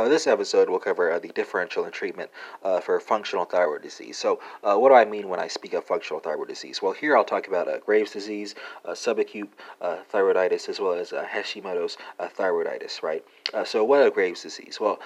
[0.00, 2.30] Uh, this episode will cover uh, the differential and treatment
[2.62, 4.16] uh, for functional thyroid disease.
[4.16, 6.80] So, uh, what do I mean when I speak of functional thyroid disease?
[6.80, 8.54] Well, here I'll talk about uh, Graves' disease,
[8.86, 9.48] uh, subacute
[9.82, 13.22] thyroiditis, as well as Hashimoto's thyroiditis, right?
[13.66, 14.78] so, what is Graves' disease?
[14.80, 15.00] Well,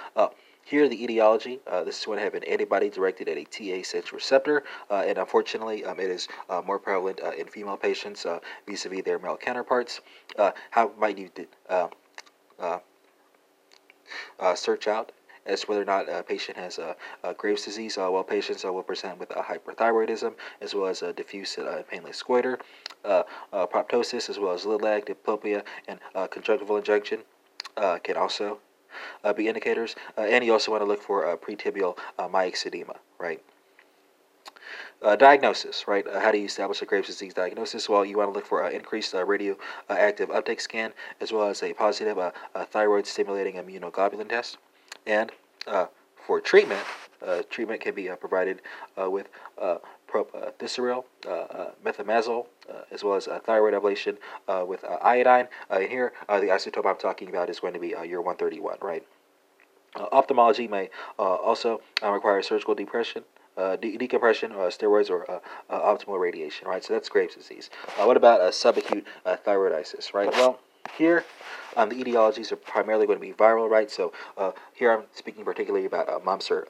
[0.65, 4.13] here, the etiology this is going to have an antibody directed at a TA sense
[4.13, 6.29] receptor, and unfortunately, um, it is
[6.65, 8.25] more prevalent in female patients
[8.65, 10.01] vis a vis their male counterparts.
[10.71, 11.31] how might you
[14.41, 15.13] uh, search out
[15.47, 17.99] as to whether or not a patient has a, a Graves' disease.
[17.99, 22.23] Uh, patients uh, will present with a hyperthyroidism as well as a diffuse uh, painless
[22.23, 22.59] goiter,
[23.05, 23.23] uh,
[23.53, 27.21] uh, proptosis, as well as lid lag, diplopia, and uh, conjunctival injection
[28.03, 28.59] can also
[29.37, 29.97] be indicators.
[30.17, 33.43] and you also want to look for uh, pretibial myxedema, right?
[35.05, 36.07] Uh, diagnosis, right?
[36.07, 37.89] Uh, how do you establish a Graves' disease diagnosis?
[37.91, 41.49] Well, you want to look for uh, increased uh, radioactive uh, uptake scan as well
[41.49, 42.31] as a positive uh,
[42.71, 44.57] thyroid stimulating immunoglobulin test.
[45.07, 45.31] And
[46.27, 46.81] for treatment,
[47.51, 48.63] treatment can be provided
[48.97, 49.29] with
[49.61, 49.77] uh,
[51.29, 54.17] uh, methimazole, uh, as well as thyroid ablation
[54.67, 55.49] with iodine.
[55.69, 59.05] Uh here, the isotope I'm talking about is going to be Ur-131, right?
[60.13, 63.25] ophthalmology may also require surgical depression
[63.57, 66.85] uh, de- decompression, uh, steroids, or uh, uh, orbital radiation, right?
[66.85, 67.71] So that's Graves' disease.
[67.99, 70.31] Uh, what about subacute thyroiditis, right?
[70.33, 70.59] Well,
[70.97, 71.25] here
[71.77, 73.91] um, the etiologies are primarily going to be viral, right?
[73.91, 74.13] So
[74.75, 76.67] here I'm speaking particularly about mumps or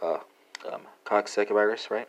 [0.71, 2.09] um, Coxsackie right?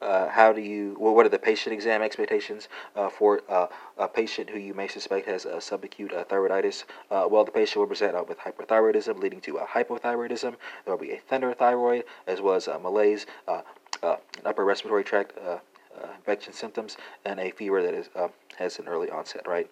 [0.00, 3.66] Uh, how do you well, what are the patient exam expectations uh, for uh,
[3.96, 7.78] a patient who you may suspect has a subacute uh, thyroiditis uh, well the patient
[7.78, 12.40] will present uh, with hyperthyroidism leading to hypothyroidism there will be a thinner thyroid as
[12.40, 13.26] well as malaise
[14.44, 15.32] upper respiratory tract
[16.16, 18.08] infection symptoms and a fever that is
[18.56, 19.70] has an early onset right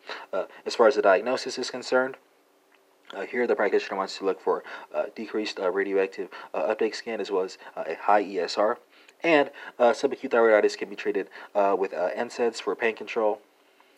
[0.64, 2.16] as far as the diagnosis is concerned
[3.14, 7.30] uh, here, the practitioner wants to look for uh, decreased uh, radioactive uptake scan as
[7.30, 8.78] well as a high ESR.
[9.22, 13.40] And uh, subacute thyroiditis can be treated uh, with uh, NSAIDs for pain control,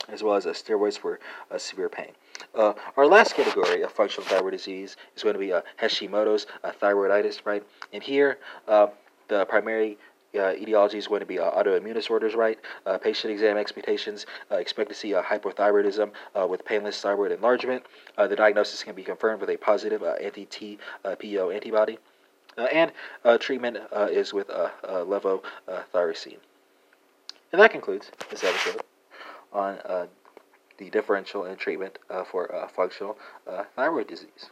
[0.09, 2.13] as well as uh, steroids for uh, severe pain.
[2.55, 6.47] Uh, our last category of functional thyroid disease is going to be uh, Hashimoto's
[6.81, 7.65] thyroiditis, right?
[7.93, 9.99] And here, the primary
[10.35, 12.59] uh, etiology is going to be uh, autoimmune disorders, right?
[12.85, 16.11] Uh, patient exam expectations expect to see a hypothyroidism
[16.49, 17.85] with painless thyroid enlargement.
[18.17, 21.99] the diagnosis can be confirmed with a positive anti-TPO antibody.
[22.59, 22.93] Uh, and
[23.25, 26.39] uh, treatment uh, is with levothyroxine.
[27.53, 28.83] And that concludes this episode
[29.53, 29.79] on
[30.77, 31.99] the differential and treatment
[32.31, 33.17] for functional
[33.77, 34.51] thyroid disease.